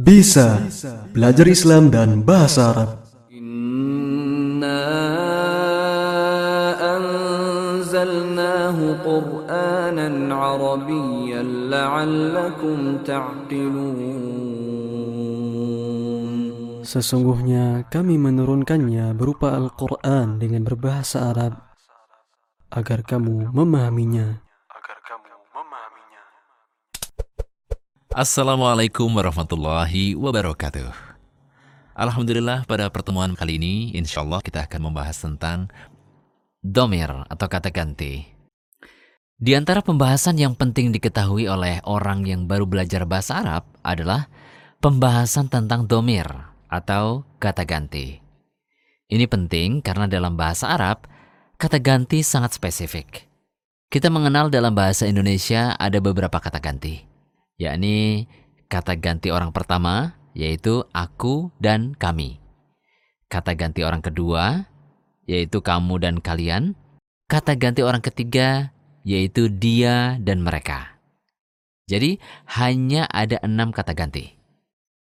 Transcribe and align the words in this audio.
Bisa 0.00 0.64
belajar 1.12 1.44
Islam 1.44 1.92
dan 1.92 2.24
bahasa 2.24 2.72
Arab. 2.72 3.04
Inna 3.28 4.80
anzalnahu 6.80 8.96
Qur'anan 9.04 10.32
Arabiyyan 10.32 11.68
la'allakum 11.68 13.04
ta'qilun. 13.04 14.00
Sesungguhnya 16.80 17.84
kami 17.92 18.16
menurunkannya 18.16 19.12
berupa 19.12 19.52
Al-Qur'an 19.52 20.40
dengan 20.40 20.64
berbahasa 20.64 21.28
Arab 21.28 21.60
agar 22.72 23.04
kamu 23.04 23.52
memahaminya. 23.52 24.48
Assalamualaikum 28.20 29.08
warahmatullahi 29.16 30.12
wabarakatuh. 30.12 30.92
Alhamdulillah 31.96 32.68
pada 32.68 32.92
pertemuan 32.92 33.32
kali 33.32 33.56
ini 33.56 33.96
insya 33.96 34.20
Allah 34.20 34.44
kita 34.44 34.68
akan 34.68 34.92
membahas 34.92 35.24
tentang 35.24 35.72
domir 36.60 37.08
atau 37.08 37.46
kata 37.48 37.72
ganti. 37.72 38.28
Di 39.40 39.56
antara 39.56 39.80
pembahasan 39.80 40.36
yang 40.36 40.52
penting 40.52 40.92
diketahui 40.92 41.48
oleh 41.48 41.80
orang 41.88 42.28
yang 42.28 42.44
baru 42.44 42.68
belajar 42.68 43.08
bahasa 43.08 43.40
Arab 43.40 43.64
adalah 43.80 44.28
pembahasan 44.84 45.48
tentang 45.48 45.88
domir 45.88 46.28
atau 46.68 47.24
kata 47.40 47.64
ganti. 47.64 48.20
Ini 49.08 49.24
penting 49.32 49.80
karena 49.80 50.04
dalam 50.04 50.36
bahasa 50.36 50.68
Arab, 50.68 51.08
kata 51.56 51.80
ganti 51.80 52.20
sangat 52.20 52.52
spesifik. 52.52 53.32
Kita 53.88 54.12
mengenal 54.12 54.52
dalam 54.52 54.76
bahasa 54.76 55.08
Indonesia 55.08 55.72
ada 55.80 56.04
beberapa 56.04 56.36
kata 56.36 56.60
ganti 56.60 57.08
yakni 57.60 58.24
kata 58.72 58.96
ganti 58.96 59.28
orang 59.28 59.52
pertama 59.52 60.16
yaitu 60.32 60.88
aku 60.96 61.52
dan 61.60 61.92
kami. 61.92 62.40
Kata 63.28 63.52
ganti 63.52 63.84
orang 63.84 64.00
kedua 64.00 64.64
yaitu 65.28 65.60
kamu 65.60 66.00
dan 66.00 66.16
kalian. 66.24 66.72
Kata 67.28 67.54
ganti 67.60 67.84
orang 67.84 68.00
ketiga 68.00 68.72
yaitu 69.04 69.52
dia 69.52 70.16
dan 70.24 70.40
mereka. 70.40 70.96
Jadi 71.84 72.16
hanya 72.56 73.04
ada 73.12 73.36
enam 73.44 73.76
kata 73.76 73.92
ganti. 73.92 74.32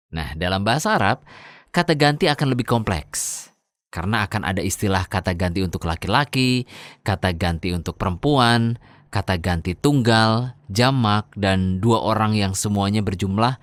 Nah 0.09 0.33
dalam 0.33 0.65
bahasa 0.65 0.97
Arab 0.97 1.21
kata 1.69 1.93
ganti 1.93 2.25
akan 2.25 2.57
lebih 2.57 2.65
kompleks. 2.65 3.45
Karena 3.89 4.21
akan 4.25 4.45
ada 4.45 4.61
istilah 4.61 5.09
kata 5.09 5.33
ganti 5.33 5.65
untuk 5.65 5.89
laki-laki, 5.89 6.69
kata 7.01 7.33
ganti 7.33 7.73
untuk 7.73 7.97
perempuan, 7.97 8.77
kata 9.09 9.41
ganti 9.41 9.73
tunggal, 9.73 10.53
jamak, 10.69 11.29
dan 11.33 11.81
dua 11.81 12.01
orang 12.01 12.37
yang 12.37 12.53
semuanya 12.53 13.01
berjumlah 13.01 13.57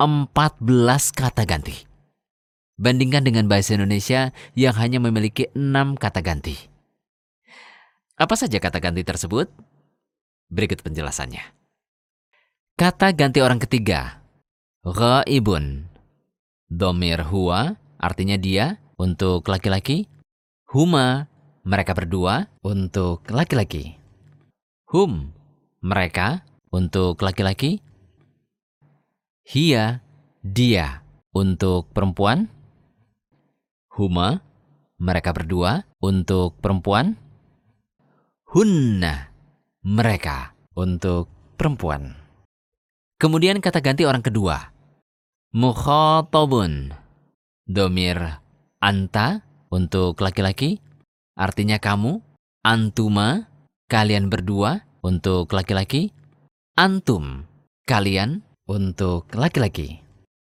14 0.00 1.12
kata 1.12 1.44
ganti. 1.44 1.76
Bandingkan 2.80 3.20
dengan 3.20 3.44
bahasa 3.44 3.76
Indonesia 3.76 4.32
yang 4.56 4.72
hanya 4.80 4.96
memiliki 5.04 5.52
6 5.52 6.00
kata 6.00 6.24
ganti. 6.24 6.56
Apa 8.16 8.32
saja 8.40 8.56
kata 8.56 8.80
ganti 8.80 9.04
tersebut? 9.04 9.52
Berikut 10.48 10.80
penjelasannya. 10.80 11.44
Kata 12.80 13.12
ganti 13.12 13.44
orang 13.44 13.60
ketiga. 13.60 14.24
Ghaibun. 14.80 15.92
Domir 16.72 17.20
huwa 17.28 17.76
artinya 18.00 18.40
dia 18.40 18.80
untuk 18.96 19.44
laki-laki. 19.44 20.08
Huma 20.72 21.28
mereka 21.60 21.92
berdua 21.92 22.48
untuk 22.64 23.28
laki-laki. 23.28 23.99
Hum, 24.90 25.30
mereka, 25.86 26.42
untuk 26.74 27.22
laki-laki. 27.22 27.78
Hia, 29.46 30.02
dia, 30.42 31.06
untuk 31.30 31.94
perempuan. 31.94 32.50
Huma, 33.94 34.42
mereka 34.98 35.30
berdua, 35.30 35.86
untuk 36.02 36.58
perempuan. 36.58 37.14
Hunna, 38.50 39.30
mereka, 39.86 40.58
untuk 40.74 41.30
perempuan. 41.54 42.18
Kemudian 43.14 43.62
kata 43.62 43.78
ganti 43.78 44.02
orang 44.02 44.26
kedua. 44.26 44.74
Mukhatabun, 45.54 46.90
domir 47.62 48.42
anta, 48.82 49.46
untuk 49.70 50.18
laki-laki. 50.18 50.82
Artinya 51.38 51.78
kamu, 51.78 52.18
antuma, 52.66 53.49
kalian 53.90 54.30
berdua 54.30 54.86
untuk 55.02 55.50
laki-laki, 55.50 56.14
antum 56.78 57.42
kalian 57.90 58.46
untuk 58.70 59.26
laki-laki, 59.34 59.98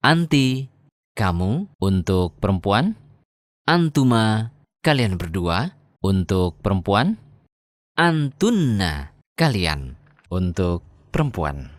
anti 0.02 0.66
kamu 1.14 1.70
untuk 1.78 2.34
perempuan, 2.42 2.98
antuma 3.70 4.50
kalian 4.81 5.22
berdua 5.22 5.78
untuk 6.02 6.58
perempuan, 6.66 7.22
antunna 7.94 9.14
kalian 9.38 9.94
untuk 10.34 10.81
perempuan. 11.14 11.69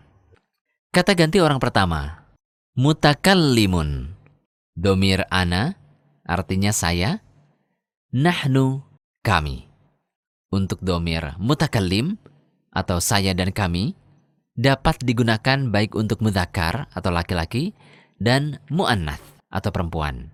Kata 0.95 1.11
ganti 1.13 1.43
orang 1.43 1.59
pertama, 1.59 2.23
mutakallimun. 2.79 4.15
Domir 4.79 5.27
ana 5.27 5.75
artinya 6.23 6.71
saya, 6.71 7.19
nahnu 8.15 8.79
kami 9.27 9.68
untuk 10.49 10.81
domir 10.81 11.37
mutakallim 11.37 12.17
atau 12.69 13.01
saya 13.01 13.33
dan 13.33 13.49
kami 13.53 13.97
dapat 14.59 14.99
digunakan 15.01 15.71
baik 15.71 15.95
untuk 15.95 16.19
mudakar 16.19 16.91
atau 16.91 17.09
laki-laki 17.09 17.71
dan 18.19 18.59
mu'annath 18.67 19.23
atau 19.47 19.71
perempuan. 19.71 20.29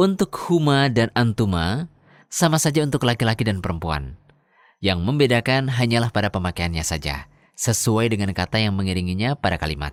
Untuk 0.00 0.32
huma 0.48 0.88
dan 0.88 1.12
antuma 1.12 1.92
sama 2.32 2.56
saja 2.56 2.80
untuk 2.80 3.04
laki-laki 3.04 3.44
dan 3.44 3.60
perempuan. 3.60 4.16
Yang 4.80 5.04
membedakan 5.04 5.68
hanyalah 5.68 6.08
pada 6.08 6.32
pemakaiannya 6.32 6.80
saja, 6.80 7.28
sesuai 7.52 8.08
dengan 8.08 8.32
kata 8.32 8.56
yang 8.56 8.72
mengiringinya 8.72 9.36
pada 9.36 9.60
kalimat. 9.60 9.92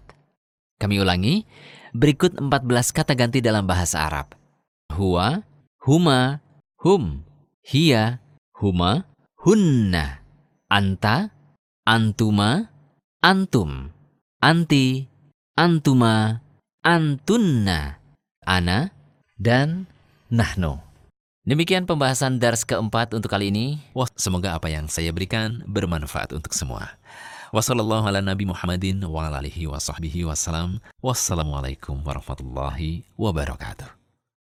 Kami 0.79 1.03
ulangi, 1.03 1.44
berikut 1.91 2.39
14 2.39 2.95
kata 2.95 3.12
ganti 3.19 3.44
dalam 3.44 3.68
bahasa 3.68 4.07
Arab. 4.07 4.31
Huwa, 4.95 5.44
huma, 5.84 6.39
hum, 6.79 7.28
hiya, 7.68 8.24
huma, 8.56 9.03
hunna, 9.47 10.19
anta, 10.68 11.31
antuma, 11.88 12.68
antum, 13.24 13.96
anti, 14.44 15.08
antuma, 15.56 16.44
antunna, 16.84 17.96
ana, 18.44 18.91
dan 19.40 19.88
nahnu. 20.28 20.84
Demikian 21.47 21.88
pembahasan 21.88 22.44
dars 22.44 22.68
keempat 22.68 23.16
untuk 23.16 23.31
kali 23.31 23.47
ini. 23.47 23.80
Wah, 23.96 24.12
semoga 24.19 24.59
apa 24.59 24.68
yang 24.68 24.91
saya 24.91 25.16
berikan 25.16 25.63
bermanfaat 25.63 26.36
untuk 26.36 26.52
semua. 26.52 27.00
Wassalamualaikum 31.00 32.03
warahmatullahi 32.03 33.07
wabarakatuh. 33.16 34.06